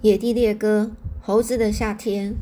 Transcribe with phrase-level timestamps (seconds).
[0.00, 2.36] 野地猎歌，猴子的夏天。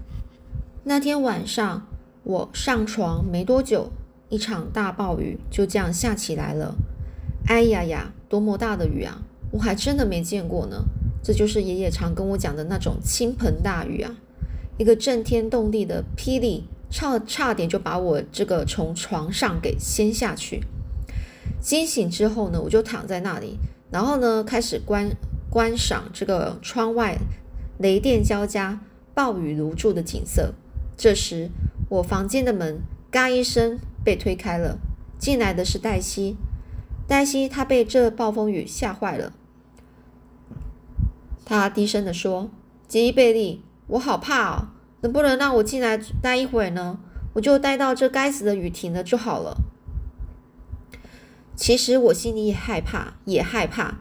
[0.84, 1.86] 那天晚上，
[2.22, 3.90] 我上床没多久，
[4.29, 6.75] 一场大暴雨就这样下起来了。
[7.47, 9.23] 哎呀呀，多么大的雨啊！
[9.53, 10.84] 我还真的没见过呢。
[11.25, 14.14] 这就是爷爷常跟我讲的那种倾盆大雨啊！
[14.77, 20.62] 一个震天动地的霹雳，差差点就把我这个从床上给掀下去。
[21.59, 23.57] 惊醒之后呢，我就躺在那里，
[23.91, 25.11] 然后呢，开始观
[25.48, 27.16] 观赏这个窗外。
[27.79, 28.80] 雷电交加、
[29.14, 30.54] 暴雨如注的景色。
[30.96, 31.50] 这时，
[31.90, 32.80] 我房间的门
[33.12, 34.79] “嘎”一声被推开了，
[35.19, 36.37] 进来的是黛西。
[37.07, 39.33] 黛西她被这暴风雨吓坏了，
[41.45, 42.51] 她低声的说
[42.89, 44.69] ：“杰伊贝利，我好怕哦，
[45.02, 46.99] 能不能让我进来待一会儿呢？
[47.35, 49.59] 我就待到这该死的雨停了就好了。”
[51.55, 53.99] 其实我心里也害怕，也害怕，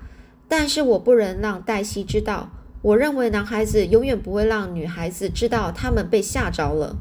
[0.47, 2.49] 但是我不能让黛西知道。
[2.85, 6.95] 我认为男孩子永远不会让女孩子知道他们被吓着了。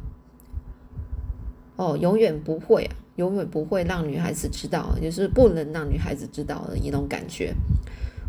[1.77, 7.53] 哦，永远不会啊，永远不会让女孩子知道，就是不能让女孩子知道的一种感觉。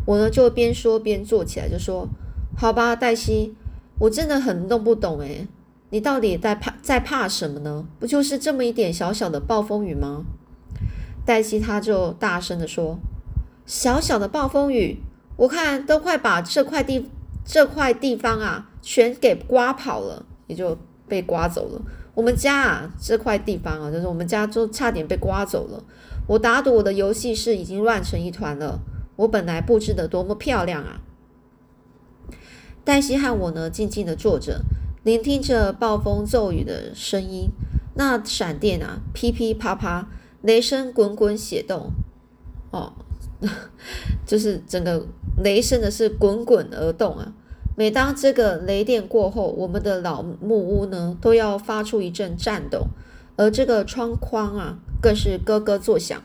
[0.04, 2.06] 我呢就边说边坐起来，就说
[2.58, 3.54] ：“好吧，黛西，
[4.00, 5.48] 我真的很弄不懂诶，
[5.88, 7.86] 你到底在怕在怕什么呢？
[7.98, 10.26] 不就是这么一点小小的暴风雨吗？”
[11.24, 12.98] 黛西她就大声的说
[13.64, 14.98] ：“小小的暴风雨，
[15.38, 17.08] 我看都快把这块地。”
[17.46, 20.76] 这块地方啊，全给刮跑了，也就
[21.08, 21.80] 被刮走了。
[22.12, 25.82] 我们家啊，这块地方啊，就是我们家就差点被刮走了。
[26.26, 28.80] 我打赌我的游戏室已经乱成一团了。
[29.14, 31.00] 我本来布置的多么漂亮啊！
[32.84, 34.62] 黛西和我呢，静静的坐着，
[35.04, 37.50] 聆听着暴风骤雨的声音。
[37.94, 40.08] 那闪电啊，噼噼啪啪，
[40.42, 41.92] 雷声滚滚血动。
[42.70, 42.92] 哦，
[44.26, 45.06] 就是整个。
[45.44, 47.30] 雷声的是滚滚而动啊！
[47.76, 52.86] 每当这个雷电过后，我们的老木屋呢都要发出一阵颤抖，
[53.36, 56.22] 而这个窗框啊更是咯咯作响。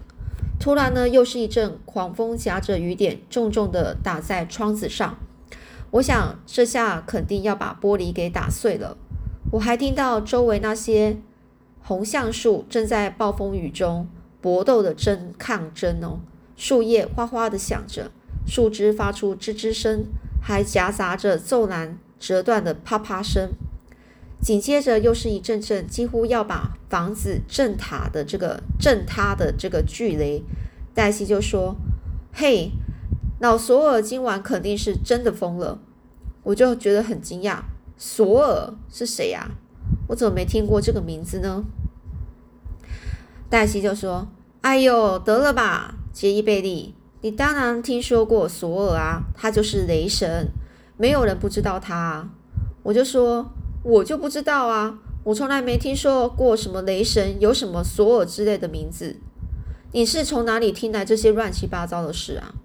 [0.62, 5.20] 突然呢，又是一阵狂风夹着雨点，重重的打在窗子上。
[5.92, 8.96] 我想这下肯定要把玻璃给打碎了。
[9.52, 11.18] 我还听到周围那些
[11.82, 14.08] 红橡树正在暴风雨中
[14.40, 16.22] 搏斗的争抗争哦，
[16.62, 18.12] 树叶哗哗的响着。
[18.46, 20.06] 树枝发出吱吱声，
[20.40, 23.50] 还夹杂着骤然折断的啪啪声。
[24.40, 30.44] 紧接着又是一阵阵几乎要把房子震塌的这个震塌的这个巨雷。
[30.94, 31.76] 黛西就说
[32.32, 32.70] ：“嘿，
[33.40, 35.80] 老索尔今晚肯定是真的疯了。”
[36.44, 37.62] 我就觉得很惊讶，
[37.98, 39.50] 索尔是谁呀？
[40.10, 41.64] 我怎么没听过这个名字呢？
[43.50, 44.28] 黛西就说
[44.62, 50.48] ：“哎呦，得了吧，杰伊贝利。”你当然听说过索尔啊，他就是雷神，
[50.98, 51.96] 没有人不知道他。
[51.96, 52.30] 啊。
[52.84, 53.52] 我就说，
[53.84, 59.18] 我就不知道啊，我从来没听说过什么雷神，有什么索尔之类的名字。
[59.92, 62.56] 你是从哪里听来这些乱七八糟的事啊？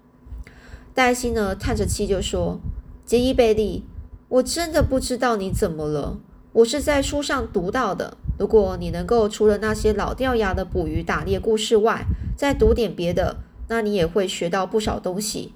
[0.95, 2.59] 黛西呢，叹着气就说
[3.05, 3.83] ：“杰伊贝利，
[4.27, 6.17] 我真的不知道你怎么了。
[6.53, 8.17] 我是在书上读到的。
[8.37, 12.05] 如果你能够除了那些老掉牙的捕鱼打猎故事外，
[12.35, 13.37] 再读点别的。”
[13.69, 15.51] 那你也会学到不少东西。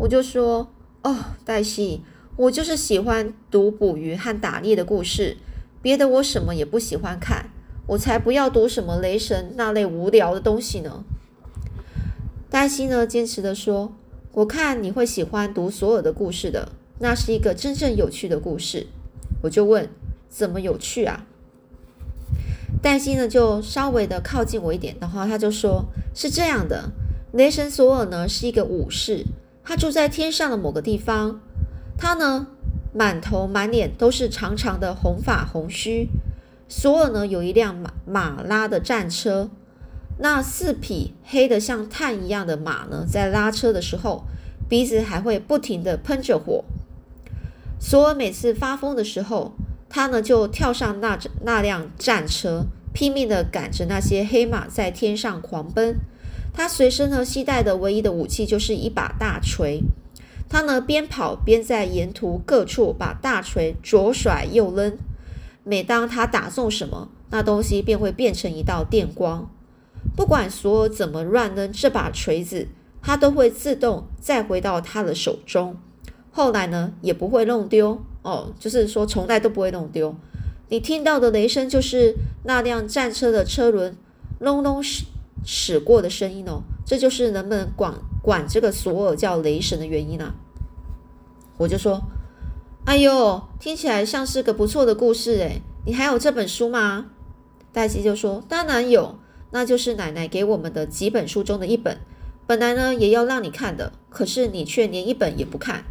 [0.00, 0.68] 我就说，
[1.02, 2.02] 哦，黛西，
[2.36, 5.38] 我就是喜欢读捕鱼和打猎的故事，
[5.80, 7.50] 别的我什么也不喜欢看。
[7.86, 11.04] 我才不要读什么雷神那类无聊的东西呢。
[12.50, 13.94] 黛西呢，坚持的说，
[14.32, 18.88] 我看你会喜欢读所有的故事的，那是一个真正有趣的故事。
[19.44, 19.88] 我就问，
[20.28, 21.24] 怎么有趣啊？
[22.80, 25.84] 黛西呢，就稍微的靠近我一点，然后他就说，
[26.14, 26.90] 是这样的。
[27.32, 29.24] 雷神索尔呢是一个武士，
[29.64, 31.40] 他住在天上的某个地方。
[31.98, 32.46] 他呢
[32.94, 36.08] 满头满脸都是长长的红发红须。
[36.68, 39.50] 索尔呢有一辆马马拉的战车，
[40.18, 44.24] 那四匹黑的像炭一样的马呢，在拉车的时候，
[44.68, 46.64] 鼻子还会不停的喷着火。
[47.80, 49.52] 索尔每次发疯的时候，
[49.88, 52.66] 他呢就跳上那那辆战车，
[52.98, 56.00] 拼命的赶着那些黑马在天上狂奔。
[56.52, 59.84] 他随身呢携带的唯一的武器就是一把大锤，
[60.48, 64.98] 他呢边跑边在沿途各处把大锤左甩右扔，
[65.62, 69.48] 每当他打中什么，那东西便会变成一道电光。
[70.16, 72.66] 不管索尔怎么乱扔这把锤子，
[73.00, 75.76] 它都会自动再回到他的手中。
[76.32, 80.16] 后来呢也不会弄丢哦，就是说从来都不会弄丢。
[80.68, 83.96] 你听到的雷声就是那辆战车的车轮
[84.38, 85.04] 隆隆驶
[85.44, 90.34] 驶过的声音哦，这就是能不能管管这个索尔叫雷神的原因啊。
[91.56, 92.02] 我就说
[92.84, 97.06] 哎呦，听起来像是个不错的故事诶，你还有这本书吗？
[97.70, 99.18] 黛西就说：“当然有，
[99.50, 101.98] 那就是奶奶给我们的几本书中的一本。
[102.46, 105.84] 本来呢也要让你看的，可是你却连一本也不看。”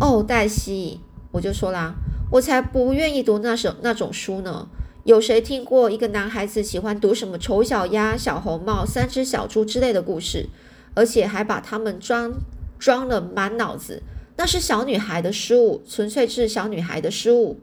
[0.00, 1.00] 哦，黛西，
[1.30, 1.94] 我就说啦，
[2.30, 4.68] 我才不愿意读那首那种书呢。
[5.04, 10.48] 有谁听过一个男孩子喜欢读什么丑小鸭、小红帽、三只小猪之类的故事，
[10.94, 12.34] 而且还把它们装
[12.78, 14.02] 装了满脑子？
[14.36, 17.58] 那是小女孩的失误，纯粹是小女孩的失误。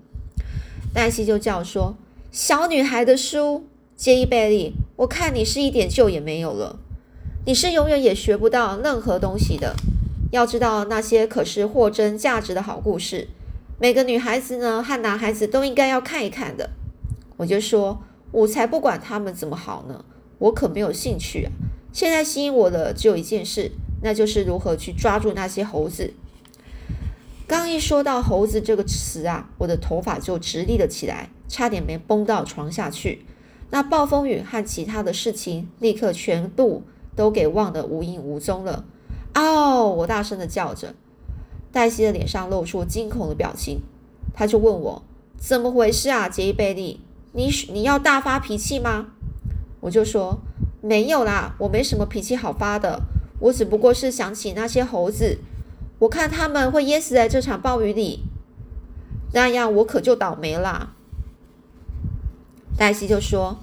[0.94, 1.96] 黛西就叫说
[2.32, 3.66] ：“小女孩的书，
[3.96, 6.80] 杰伊贝利，我看你是一点救也没有了，
[7.46, 9.76] 你是永远也学不到任何东西的。
[10.32, 13.28] 要知道，那些可是货真价实的好故事，
[13.80, 16.72] 每个女孩子呢和男孩子都应该要看一看的。”
[17.38, 18.02] 我就说
[18.32, 20.04] ：“我才不管他们怎么好呢，
[20.40, 21.52] 我可没有兴趣啊。
[21.94, 23.72] 现在吸引我的只有一件事，
[24.02, 26.14] 那就是如何去抓住那些猴子。”
[27.48, 33.26] 刚一说到“猴子”这个词啊，我的头发就直立了起来，差点没崩到床下去。
[33.70, 36.84] 那暴风雨和其他的事情，立刻全部
[37.16, 38.84] 都给忘得无影无踪了。
[39.34, 39.86] 嗷！
[39.86, 40.96] 我大声的叫着。
[41.72, 43.82] 黛西的脸上露出惊恐的表情，
[44.34, 45.04] 他就问我
[45.38, 47.00] ：“怎么回事啊，杰伊贝利？
[47.34, 49.08] 你你要大发脾气吗？”
[49.82, 50.40] 我就说
[50.82, 53.02] ：“没有啦，我没什么脾气好发的，
[53.40, 55.38] 我只不过是想起那些猴子。”
[56.00, 58.20] 我看他们会淹死在这场暴雨里，
[59.34, 60.94] 那样我可就倒霉啦。
[62.78, 63.58] 黛西就说：“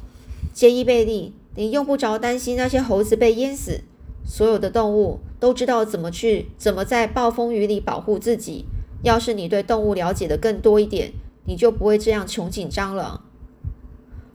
[0.52, 3.82] 杰伊贝利，你用不着担心那些猴子被淹死，
[4.24, 8.64] 所有的动物都知道怎么去怎么在暴风雨里保护自己。
[9.02, 11.12] 要是你对动物了解的更多一点，
[11.44, 13.20] 你就不会这样穷紧张了。”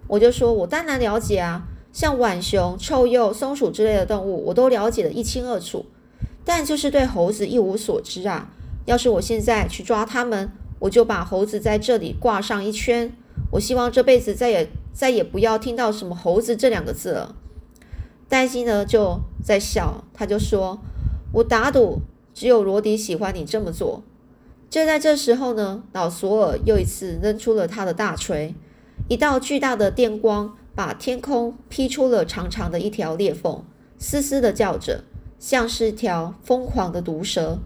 [0.06, 5.88] 我就说：“我当然了解啊，像浣熊、臭鼬、松鼠之类的动物，我都了解的一清二楚。”
[6.46, 8.54] 但就是对猴子一无所知啊！
[8.86, 13.12] 要是我现在去抓它们，我就把猴子在这里挂上一圈。
[13.54, 17.36] 我希望这辈子再也再也不要听到什么“猴子”这两个字了。
[18.28, 20.80] 黛西呢就在笑，他就说
[21.32, 22.02] ：“我打赌，
[22.34, 24.04] 只有罗迪喜欢你这么做。”
[24.70, 28.54] 就在这时候呢，老索尔又一次扔出了他的大锤，
[29.08, 33.64] 一道巨大的电光把天空劈出了长长的一条裂缝，
[33.98, 35.04] 嘶嘶的叫着。
[35.40, 37.60] 像是条疯狂的毒蛇，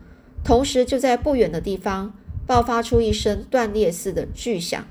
[0.44, 2.14] 同时就在不远的地方
[2.46, 4.86] 爆发出一声断裂似的巨响，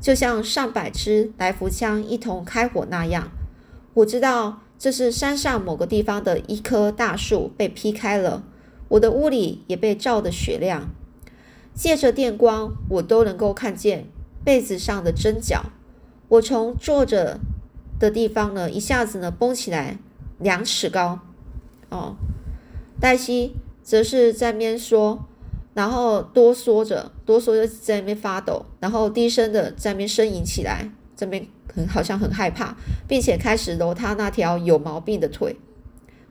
[0.00, 3.30] 就像上百支来福枪一同开火那样。
[3.92, 8.44] 我知道这是山上某个地方的一棵大树被劈开了，
[8.88, 10.90] 我的屋里也被照得雪亮。
[11.74, 14.06] 借着电光，我都能够看见
[14.44, 15.66] 被子上的针脚。
[16.28, 17.38] 我从坐着
[17.98, 19.98] 的地方呢，一下子呢绷起来
[20.38, 21.20] 两尺高。
[21.88, 22.16] 哦，
[23.00, 23.52] 黛西
[23.82, 25.26] 则是在边说，
[25.74, 32.76] 然后哆嗦着，哆嗦着在那边发抖，然后低声的在那边呻吟起来，这边很好像很害怕，
[33.08, 35.56] 并且开始揉他那条有毛病的腿。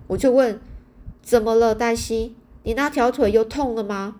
[0.07, 0.59] 我就问：
[1.21, 2.35] 怎么了，黛西？
[2.63, 4.17] 你那条腿又痛了吗？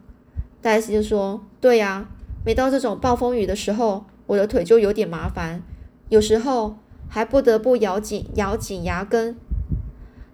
[0.61, 2.09] 黛西就说：对呀，
[2.43, 5.61] 每到这种暴风雨的时候，我的腿就有点麻烦，
[6.09, 6.77] 有时候
[7.07, 9.37] 还不得不咬紧咬紧牙根。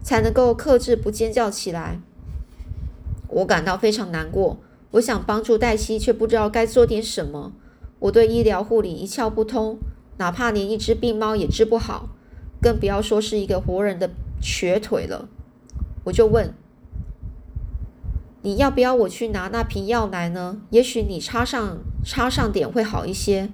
[0.04, 2.02] 才能够克制不尖叫起来。
[3.28, 4.58] 我感到非常难过。
[4.94, 7.54] 我想帮助黛西，却不知道该做点什么。
[8.00, 9.78] 我对医疗护理一窍不通，
[10.22, 12.10] 哪怕连一只病猫也治不好，
[12.62, 15.28] 更不要说是一个活人的瘸腿了。
[16.04, 16.54] 我就问
[18.44, 20.62] ：“你要不要我去拿那瓶药来呢？
[20.70, 23.50] 也许你插上插上点会好一些。”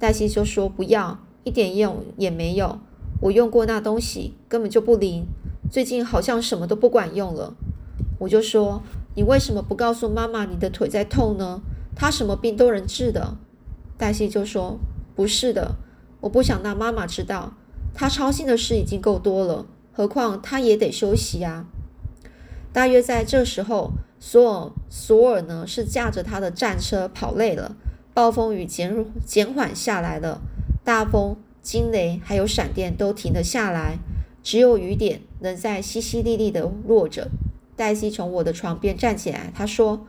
[0.00, 2.78] 黛西就说：“不要，一点用也没有。
[3.20, 5.26] 我用过那东西，根本就不灵。”
[5.70, 7.54] 最近好像什么都不管用了，
[8.20, 8.82] 我就说
[9.16, 11.60] 你为什么不告诉妈妈你的腿在痛呢？
[11.94, 13.36] 她什么病都能治的。
[13.98, 14.78] 黛西就说
[15.14, 15.76] 不是的，
[16.26, 17.54] 我不想让妈妈知道，
[17.94, 21.66] 她操心的事已经够多了，何况她也得休息啊。
[22.72, 27.76] 大约在这时候，索尔索尔呢是驾着他的战车跑累了，
[28.12, 30.40] 暴风雨减减缓下来了，
[30.84, 33.98] 大风、惊雷还有闪电都停了下来。
[34.42, 37.28] 只有雨点仍在淅淅沥沥的落着。
[37.76, 40.06] 黛西从我的床边站起来，她说：“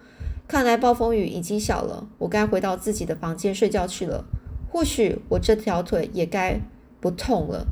[0.48, 4.26] 看来暴风雨已经小了，我该回到自己的房间睡觉去了。
[4.70, 6.62] 或许我这条腿也该
[7.00, 7.68] 不痛了。”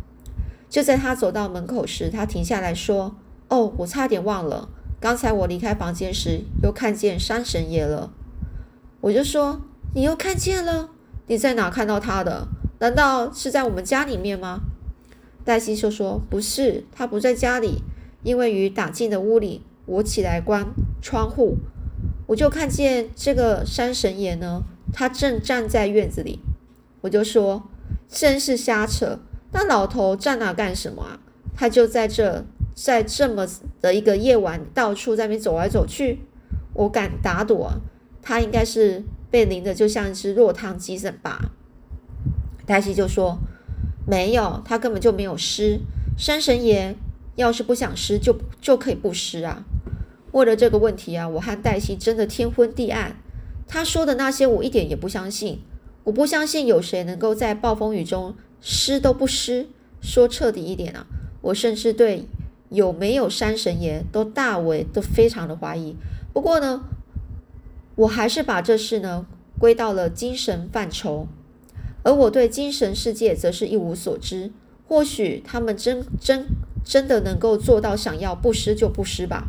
[0.70, 3.16] 就在他走到门口时，他停下来说
[3.50, 8.12] ：“哦，我差点忘了，刚才我离开房间时又看见山神爷了。”
[9.02, 9.62] 我就说
[9.94, 10.90] ：“你又看见了？
[11.28, 12.48] 你在哪看到他的？
[12.80, 14.62] 难道是在我们家里面吗？”
[15.46, 17.84] 黛西就说：“不是，他不在家里，
[18.24, 19.62] 因为雨打进了屋里。
[19.86, 20.66] 我起来关
[21.00, 21.58] 窗户，
[22.26, 26.40] 我就看见这个山神爷呢，他正站在院子里。
[27.06, 27.70] 我就说，
[28.10, 29.20] 真是瞎扯！
[29.52, 31.20] 那老头站那干什么啊？
[31.56, 32.44] 他就在这，
[32.74, 33.48] 在这么
[33.80, 36.22] 的一个夜晚，到处在那边走来走去。
[36.74, 37.76] 我敢打赌啊，
[38.24, 41.52] 他应该是被淋的，就像一只落汤鸡怎吧？
[42.66, 43.38] 黛西就说
[44.10, 45.80] ：“没有，他根本就没有湿。
[46.18, 46.96] 山神爷
[47.36, 49.64] 要是不想湿，就就可以不湿啊。”
[50.34, 53.16] 为了这个问题啊，我和黛西真的天昏地暗。
[53.68, 55.62] 他说的那些，我一点也不相信。
[56.06, 59.68] 我不相信有谁能够在暴风雨中湿都不湿。
[60.02, 61.08] 说彻底一点啊，
[61.42, 62.28] 我甚至对
[62.70, 65.96] 有没有山神爷都大为都非常的怀疑。
[66.32, 66.84] 不过呢，
[67.96, 69.26] 我还是把这事呢
[69.58, 71.28] 归到了精神范畴，
[72.04, 74.52] 而我对精神世界则是一无所知。
[74.88, 76.46] 或许他们真真
[76.84, 79.48] 真的能够做到想要不湿就不湿吧。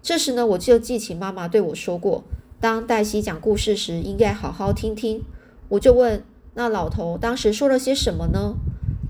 [0.00, 2.22] 这时呢，我就记起妈妈对我说过，
[2.60, 5.24] 当黛西讲故事时，应该好好听听。
[5.68, 6.22] 我就问
[6.54, 8.54] 那老头当时说了些什么呢？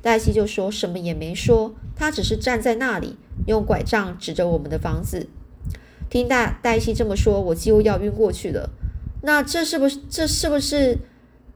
[0.02, 5.28] 黛西就说什么也没说，他只是站在那里，用拐杖指着我们的房子。
[6.08, 8.70] 听黛黛西这么说，我几乎要晕过去了。
[9.22, 10.98] 那这是不是这是不是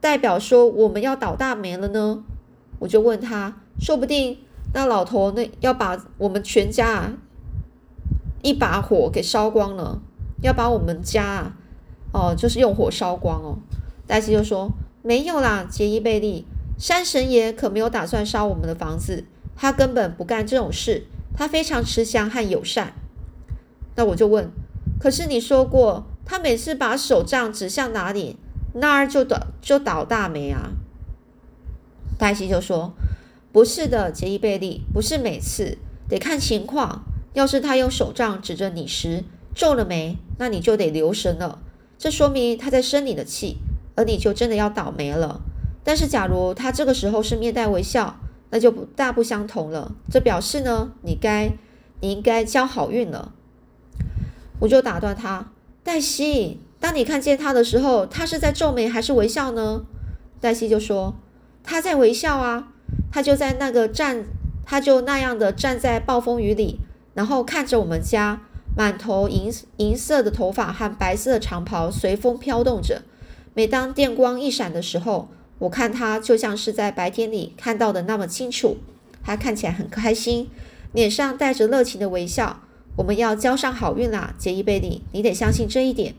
[0.01, 2.25] 代表说我们要倒大霉了呢？
[2.81, 4.39] 我就问他，说不定
[4.75, 7.13] 那老头那要把我们全家啊
[8.43, 10.01] 一把火给烧光了，
[10.43, 11.57] 要把我们家啊
[12.13, 13.59] 哦就是用火烧光哦。
[14.09, 16.45] 黛西就说没有啦，杰伊贝利，
[16.79, 19.25] 山神爷可没有打算烧我们的房子，
[19.57, 22.93] 他根本不干这种事，他非常慈祥和友善。
[23.97, 24.51] 那我就问，
[24.99, 28.37] 可是你说过，他每次把手杖指向哪里，
[28.75, 30.73] 那儿就倒就倒大霉啊。
[32.19, 32.93] 黛西就说
[33.51, 35.79] ：“不是的，杰伊贝利，不是每次，
[36.09, 37.05] 得看情况。
[37.33, 41.61] 要是他用手杖指着你时皱了眉，那你就得留神了，
[41.97, 43.57] 这说明他在生你的气，
[44.01, 45.43] 而你就真的要倒霉了。
[45.85, 49.93] 但是假如他这个时候是面带微笑，那就不大不相同了。
[50.11, 51.53] 这表示呢，你该
[52.01, 53.33] 你应该交好运了。”
[54.61, 55.53] 我就打断他，
[55.85, 59.83] 黛西，当你看见他的时候，他是在皱眉还是微笑呢？
[60.41, 61.15] 黛西就说
[61.63, 62.69] 他在微笑啊，
[63.13, 64.25] 他就在那个站，
[64.65, 66.81] 他就那样的站在暴风雨里，
[67.13, 68.41] 然后看着我们家
[68.77, 73.03] 满头银银色的头发和白色的长袍随风飘动着。
[73.55, 75.29] 每当电光一闪的时候，
[75.59, 78.79] 我看他就像是在白天里看到的那么清楚。
[79.23, 80.49] 他看起来很开心，
[80.93, 82.63] 脸上带着热情的微笑。
[82.97, 86.15] 我们要交上好运啦，杰伊贝利，你得相信这一点。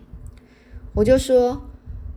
[0.94, 1.64] 我就说，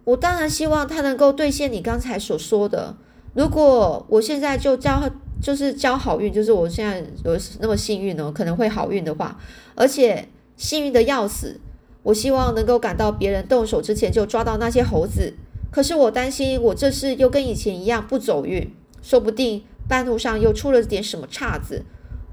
[0.04, 2.97] 我当然希望他能够兑现你刚才所说的。
[3.35, 9.38] 如果我现在就交，就是交好运，就是我现在有那么幸运呢，可能会好运的话，
[9.75, 11.61] 而且幸运的要死，
[12.04, 15.34] 我希望能够赶到别人动手之前就抓到那些猴子。
[15.73, 21.82] 可是我担心，我这次又跟以前一样不走运，说不定半路上又出了点什么岔子。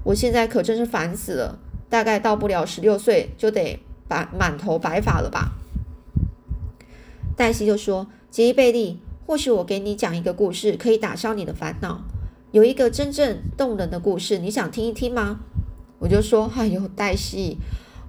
[0.04, 1.58] 我现在可真是烦死了。
[1.88, 5.52] 大概到不了十六岁就得把满头白发了吧？
[7.36, 12.02] 黛西就说：“杰伊贝利，或许我给你讲一个故事，可以打消你的烦恼。
[12.50, 15.40] 有一个真正动人的故事，你想听一听吗？”
[16.00, 17.58] 我就说：“哎呦，黛西，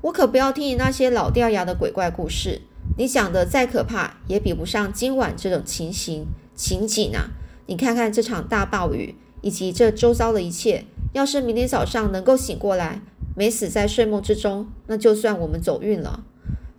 [0.04, 2.62] 我可不要听你那些老掉牙的鬼怪故事。
[2.98, 7.32] 你讲的再可怕，也比不上今晚这种情形情景啊！
[7.68, 10.84] 你看看这场大暴雨，以及这周遭的一切。
[11.14, 13.02] 要是明天早上能够醒过来。”
[13.36, 16.24] 没死在睡梦之中，那就算我们走运了。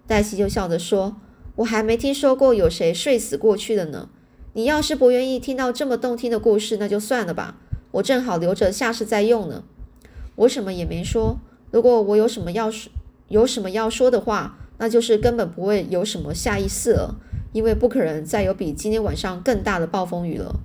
[0.07, 1.17] 黛西就笑着说
[1.57, 4.11] ：“我还没听说过有谁睡死过去的呢。
[4.53, 7.57] 你要是不愿意听到这么动听的故事，那就算了吧。
[7.93, 9.65] 我正好留着下次再用呢。”
[10.37, 11.39] 我什么也没说。
[11.73, 12.93] 如果我有什么要说，
[13.29, 17.17] 有什么要说的话，那就是根本不会有什么下一次了，
[17.53, 20.61] 因为不可能再有比今天晚上更大的暴风雨了。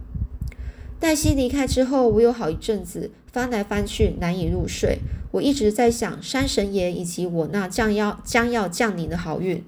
[0.99, 4.99] 黛西离开之后，我有好一阵子翻来翻去，难以入睡。
[5.31, 9.63] 我一直在想山神爷以及我那将要将要降临的好运。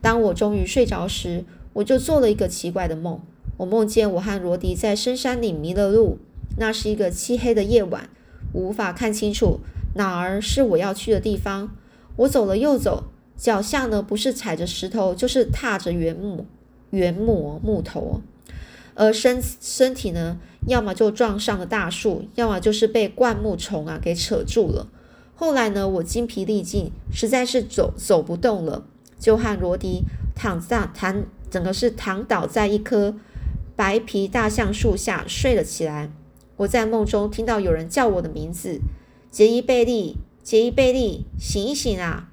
[0.00, 1.44] 当我终于睡着时，
[1.74, 3.20] 我就做了一个奇怪的梦。
[3.58, 6.18] 我梦见我和罗迪在深山里迷了路。
[6.56, 8.08] 那是一个漆黑的夜晚，
[8.52, 9.60] 无法看清楚
[9.94, 11.70] 哪儿是我要去的地方。
[12.20, 13.04] 我走了又走，
[13.36, 16.44] 脚下呢不是踩着石头，就是踏着原木、
[16.90, 18.20] 原木木头，
[18.94, 24.86] 而身身体呢，要么就撞上了大树，要么就是被灌木丛啊给扯住了。
[25.34, 28.84] 后来呢，我精疲力尽，实在是走走不动了，
[29.18, 30.02] 就和罗迪
[30.34, 33.14] 躺在躺，整个是躺倒在一棵
[33.74, 36.12] 白皮大橡树下睡了起来。
[36.58, 38.78] 我在梦中听到有人叫我的名字
[39.32, 40.18] ：“杰伊贝利，
[40.50, 42.28] 杰伊贝利，醒一醒啊！”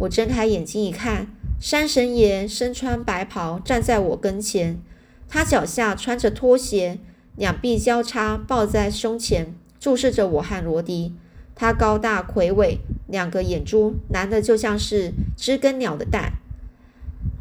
[0.00, 1.26] 我睁开眼睛一看，
[1.60, 4.80] 山神爷身穿白袍站在我跟前，
[5.28, 6.98] 他脚下穿着拖鞋，
[7.36, 11.12] 两臂交叉抱在胸前，注视着我和罗迪。
[11.54, 16.38] 他高大魁伟，两个眼珠蓝的就像是知更鸟的蛋，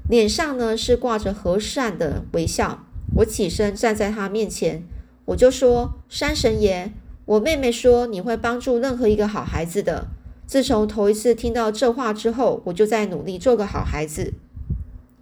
[0.09, 2.83] 脸上呢是挂着和善的微笑。
[3.15, 4.83] 我起身站在他面前，
[5.23, 6.91] 我就说：“山神爷，
[7.23, 10.09] 我妹妹说你会帮助任何一个好孩子的。
[10.47, 14.33] 自从头一次听到这话之后，我就在努力做个好孩子，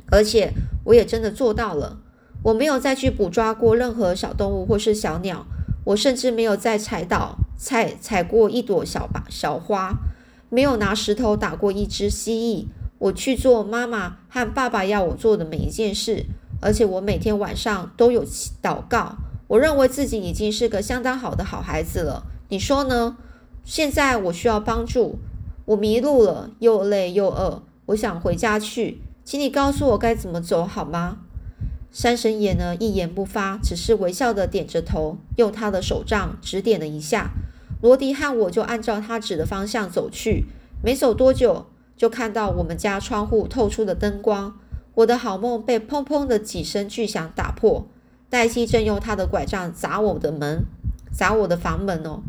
[0.10, 0.53] 而且
[0.86, 2.00] 我也真的做到了。
[2.44, 5.46] 我没有再去捕抓过任何小动物或是小鸟。”
[5.86, 9.96] 我甚至没有再踩倒、踩踩过一朵小把小花，
[10.50, 12.65] 没有拿石头打过一只蜥蜴。
[12.98, 16.25] 我去做妈妈和爸爸要我做的每一件事，
[16.60, 18.25] 而且我每天晚上都有
[18.63, 19.15] 祷告。
[19.46, 22.24] 我认为自己已经是个相当好的好孩子了。
[22.50, 23.15] 你说呢？
[23.65, 25.17] 现在我需要帮助，
[25.65, 29.01] 我迷路了，又累又饿，我想回家去。
[29.24, 31.17] 请你告诉我该怎么走好吗？
[31.91, 37.31] 山神爷呢，一言不发，只是微笑的点着头，用他的手杖指点了一下。
[37.81, 40.45] 罗迪和我就按照他指的方向走去。
[40.84, 41.65] 没走多久，
[41.98, 44.60] 就看到我们家窗户透出的灯光。
[44.93, 47.88] 我的好梦被砰砰的几声巨响打破。
[48.29, 50.65] 黛西正用他的拐杖砸我的门，
[51.12, 52.22] 砸我的房门哦。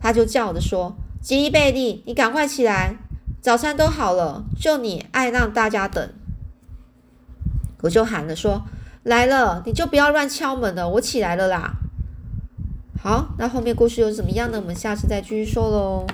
[0.00, 2.96] 他就叫着说：“吉伊贝利，你赶快起来，
[3.40, 6.10] 早餐都好了，就你爱让大家等。”
[7.82, 8.62] 我就喊着说。
[9.04, 10.86] 来了，你就不要乱敲门了。
[10.86, 11.72] 我起来了啦。
[13.02, 14.60] 好，那后面故事又怎么样呢？
[14.60, 16.06] 我们下次再继续说喽。